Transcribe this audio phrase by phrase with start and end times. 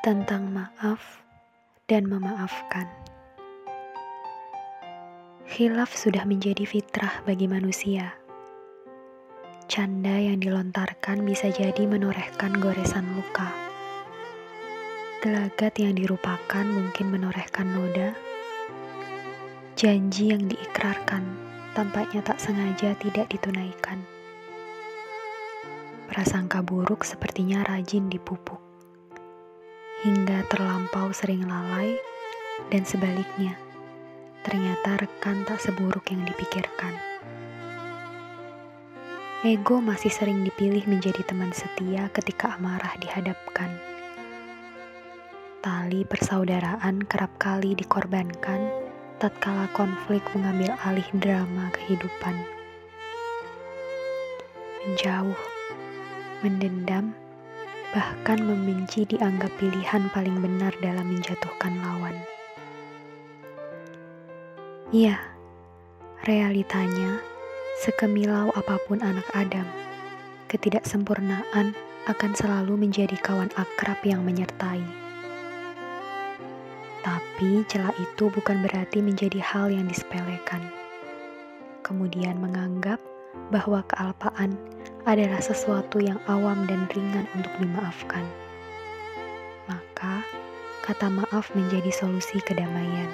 [0.00, 1.20] tentang maaf
[1.84, 2.88] dan memaafkan.
[5.44, 8.16] Khilaf sudah menjadi fitrah bagi manusia.
[9.68, 13.52] Canda yang dilontarkan bisa jadi menorehkan goresan luka.
[15.20, 18.16] Gelagat yang dirupakan mungkin menorehkan noda.
[19.76, 21.28] Janji yang diikrarkan
[21.76, 24.00] tampaknya tak sengaja tidak ditunaikan.
[26.08, 28.69] Prasangka buruk sepertinya rajin dipupuk
[30.00, 31.96] hingga terlampau sering lalai,
[32.72, 33.56] dan sebaliknya,
[34.44, 36.96] ternyata rekan tak seburuk yang dipikirkan.
[39.40, 43.72] Ego masih sering dipilih menjadi teman setia ketika amarah dihadapkan.
[45.64, 48.68] Tali persaudaraan kerap kali dikorbankan
[49.20, 52.32] tatkala konflik mengambil alih drama kehidupan.
[54.80, 55.36] Menjauh,
[56.40, 57.12] mendendam,
[57.90, 62.14] bahkan membenci dianggap pilihan paling benar dalam menjatuhkan lawan.
[64.94, 65.18] Iya,
[66.26, 67.18] realitanya,
[67.82, 69.66] sekemilau apa pun anak Adam,
[70.50, 71.74] ketidaksempurnaan
[72.10, 74.82] akan selalu menjadi kawan akrab yang menyertai.
[77.00, 80.60] Tapi celah itu bukan berarti menjadi hal yang disepelekan.
[81.80, 83.00] Kemudian menganggap
[83.48, 84.58] bahwa kealpaan
[85.08, 88.24] adalah sesuatu yang awam dan ringan untuk dimaafkan.
[89.70, 90.20] Maka,
[90.84, 93.08] kata maaf menjadi solusi kedamaian.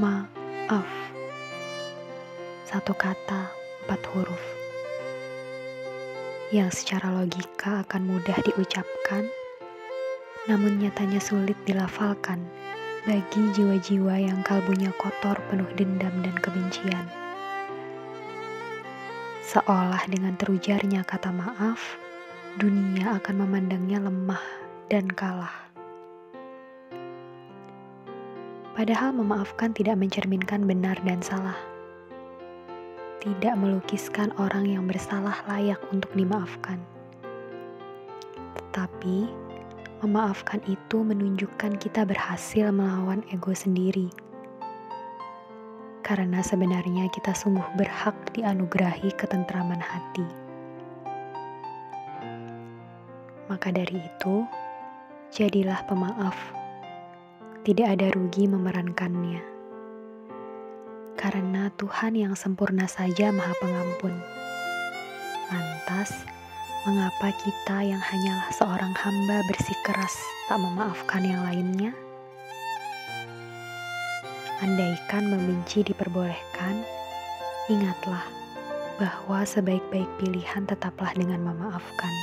[0.00, 0.88] Maaf.
[2.66, 3.52] Satu kata,
[3.84, 4.44] empat huruf.
[6.48, 9.28] Yang secara logika akan mudah diucapkan,
[10.48, 12.42] namun nyatanya sulit dilafalkan
[13.04, 17.21] bagi jiwa-jiwa yang kalbunya kotor penuh dendam dan kebencian.
[19.52, 22.00] Seolah dengan terujarnya kata maaf,
[22.56, 24.40] dunia akan memandangnya lemah
[24.88, 25.52] dan kalah.
[28.72, 31.60] Padahal memaafkan tidak mencerminkan benar dan salah.
[33.20, 36.80] Tidak melukiskan orang yang bersalah layak untuk dimaafkan.
[38.56, 39.28] Tetapi,
[40.00, 44.08] memaafkan itu menunjukkan kita berhasil melawan ego sendiri
[46.12, 50.28] karena sebenarnya kita sungguh berhak dianugerahi ketentraman hati.
[53.48, 54.44] Maka dari itu,
[55.32, 56.36] jadilah pemaaf.
[57.64, 59.40] Tidak ada rugi memerankannya.
[61.16, 64.12] Karena Tuhan yang sempurna saja Maha Pengampun.
[65.48, 66.12] Lantas,
[66.84, 70.12] mengapa kita yang hanyalah seorang hamba bersikeras
[70.44, 71.96] tak memaafkan yang lainnya?
[74.62, 76.86] Andaikan membenci diperbolehkan,
[77.66, 78.22] ingatlah
[78.94, 82.14] bahwa sebaik-baik pilihan tetaplah dengan memaafkan.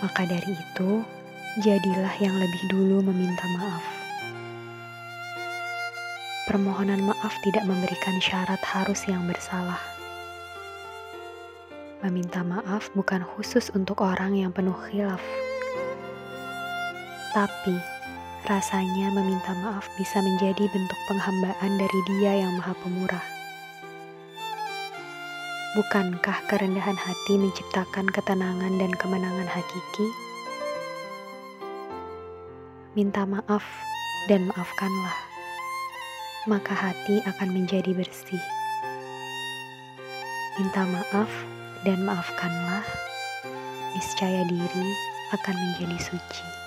[0.00, 1.04] Maka dari itu,
[1.60, 3.84] jadilah yang lebih dulu meminta maaf.
[6.48, 9.84] Permohonan maaf tidak memberikan syarat harus yang bersalah.
[12.00, 15.20] Meminta maaf bukan khusus untuk orang yang penuh khilaf,
[17.36, 17.99] tapi
[18.48, 23.26] Rasanya meminta maaf bisa menjadi bentuk penghambaan dari Dia yang Maha Pemurah.
[25.76, 30.08] Bukankah kerendahan hati menciptakan ketenangan dan kemenangan hakiki?
[32.96, 33.62] Minta maaf
[34.26, 35.18] dan maafkanlah,
[36.48, 38.42] maka hati akan menjadi bersih.
[40.58, 41.30] Minta maaf
[41.86, 42.82] dan maafkanlah,
[43.94, 44.88] niscaya diri
[45.30, 46.59] akan menjadi suci.